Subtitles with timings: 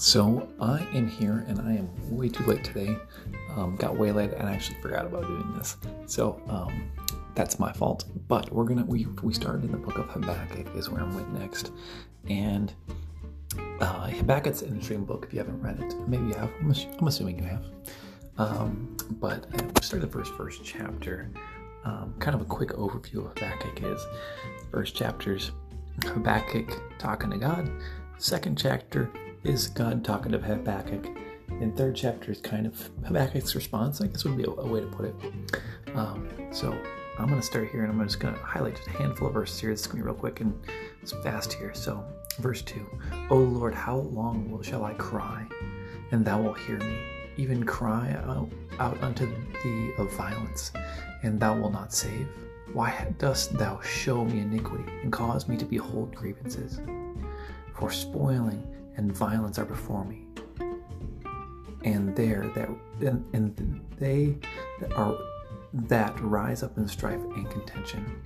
[0.00, 2.96] So I am here and I am way too late today.
[3.54, 5.76] Um, got waylaid and I actually forgot about doing this.
[6.06, 6.90] So um,
[7.34, 8.06] that's my fault.
[8.26, 11.38] But we're gonna we we started in the book of Habakkuk is where I'm went
[11.38, 11.72] next,
[12.30, 12.72] and
[13.80, 15.94] uh, Habakkuk's an interesting book if you haven't read it.
[16.08, 16.50] Maybe you have.
[16.60, 17.66] I'm, I'm assuming you have.
[18.38, 21.30] Um, but I started the first first chapter.
[21.84, 24.06] Um, kind of a quick overview of Habakkuk is
[24.70, 25.50] first chapters
[26.06, 27.70] Habakkuk talking to God.
[28.16, 29.10] Second chapter
[29.44, 31.08] is God talking to Habakkuk.
[31.48, 34.86] And third chapter is kind of Habakkuk's response, I guess would be a, way to
[34.86, 35.14] put it.
[35.94, 36.72] Um, so
[37.18, 39.34] I'm going to start here and I'm just going to highlight just a handful of
[39.34, 39.70] verses here.
[39.70, 40.58] Is going to be real quick and
[41.02, 41.74] it's fast here.
[41.74, 42.04] So,
[42.38, 42.80] verse 2
[43.30, 45.46] O Lord, how long shall I cry,
[46.12, 46.96] and thou wilt hear me?
[47.36, 48.16] Even cry
[48.78, 49.26] out unto
[49.62, 50.72] thee of violence,
[51.22, 52.28] and thou wilt not save?
[52.72, 56.80] Why dost thou show me iniquity and cause me to behold grievances?
[57.74, 58.66] For spoiling
[59.00, 60.26] and violence are before me,
[61.84, 62.68] and there that
[63.00, 64.36] and, and they
[64.80, 65.16] that are
[65.72, 68.22] that rise up in strife and contention.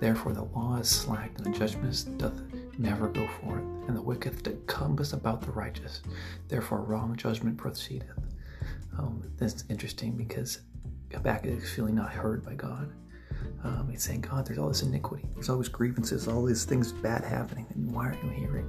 [0.00, 2.40] Therefore the law is slacked, and the judgment doth
[2.78, 6.00] never go forth, and the wicked compass about the righteous.
[6.48, 8.18] Therefore wrong judgment proceedeth.
[8.98, 10.62] Um, that's interesting because
[11.12, 12.90] Habakkuk is feeling not heard by God.
[13.64, 15.24] Um, he's saying, God, there's all this iniquity.
[15.34, 17.66] There's always grievances, all these things bad happening.
[17.74, 18.68] And why aren't you hearing?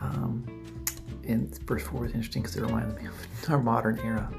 [0.00, 0.62] Um,
[1.26, 3.14] and verse 4 is interesting because it reminds me of
[3.50, 4.32] our modern era.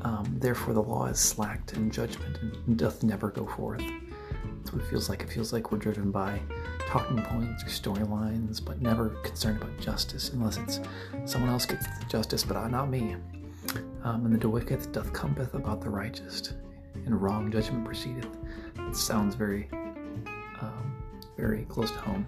[0.00, 3.82] Um, Therefore, the law is slacked and judgment and doth never go forth.
[4.58, 5.22] That's what it feels like.
[5.22, 6.40] It feels like we're driven by
[6.86, 10.80] talking points, or storylines, but never concerned about justice unless it's
[11.24, 13.16] someone else gets justice, but not me.
[14.04, 16.54] Um, and the wicked doth compass about the righteous,
[16.94, 18.28] and wrong judgment proceedeth.
[18.78, 19.68] It sounds very,
[20.60, 20.96] um,
[21.36, 22.26] very close to home.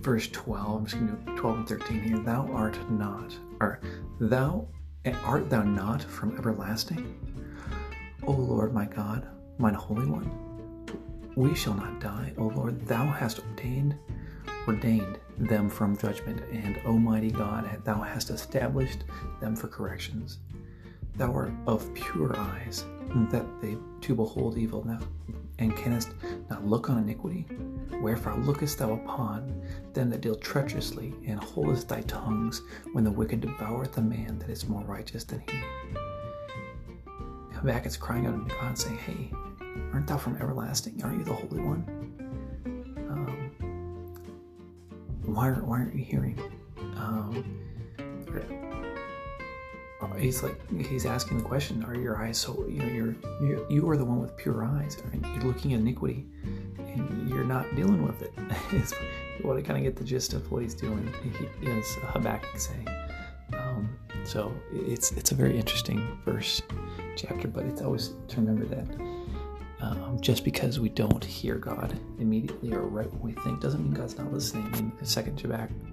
[0.00, 2.18] Verse 12, I'm just going to do 12 and 13 here.
[2.18, 3.80] Thou art not, or
[4.20, 4.68] thou
[5.24, 7.14] art thou not from everlasting?
[8.26, 9.26] O Lord my God,
[9.58, 10.30] mine Holy One,
[11.36, 12.32] we shall not die.
[12.38, 13.96] O Lord, thou hast ordained
[14.66, 19.04] ordained them from judgment, and Almighty God, thou hast established
[19.40, 20.38] them for corrections.
[21.16, 22.84] Thou art of pure eyes,
[23.30, 25.00] that they to behold evil now,
[25.58, 26.10] and canst
[26.50, 27.46] not look on iniquity.
[28.00, 33.40] Wherefore lookest thou upon them that deal treacherously, and holdest thy tongues when the wicked
[33.40, 35.60] devoureth a man that is more righteous than he.
[37.54, 39.30] Habakkuk's crying out to God, saying, Hey,
[39.92, 41.00] aren't thou from everlasting?
[41.02, 42.13] Aren't you the Holy One?
[45.34, 46.38] Why, why aren't you hearing?
[46.96, 47.64] Um,
[50.18, 50.56] he's like
[50.86, 54.04] he's asking the question are your eyes so you know you're, you're you are the
[54.04, 56.26] one with pure eyes you're looking at iniquity
[56.78, 58.32] and you're not dealing with it
[58.72, 58.94] is
[59.42, 62.88] what i kind of get the gist of what he's doing he is habakkuk saying.
[63.52, 66.62] Um, so it's it's a very interesting verse
[67.16, 68.86] chapter but it's always to remember that
[69.84, 73.92] um, just because we don't hear God immediately or right when we think doesn't mean
[73.92, 74.66] God's not listening.
[74.72, 75.36] I mean, the second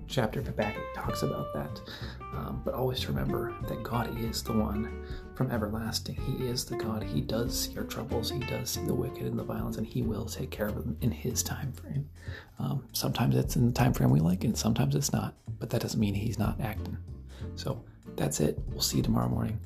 [0.07, 1.81] chapter of Habakkuk talks about that.
[2.34, 6.16] Um, but always remember that God is the one from everlasting.
[6.16, 7.03] He is the God.
[7.03, 8.31] He does see our troubles.
[8.31, 10.96] He does see the wicked and the violence, and He will take care of them
[11.02, 12.09] in His time frame.
[12.59, 15.35] Um, sometimes it's in the time frame we like, and sometimes it's not.
[15.59, 16.97] But that doesn't mean He's not acting.
[17.56, 17.84] So
[18.16, 18.58] that's it.
[18.69, 19.59] We'll see you tomorrow morning.